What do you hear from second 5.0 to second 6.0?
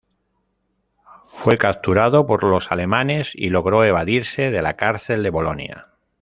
de Bolonia.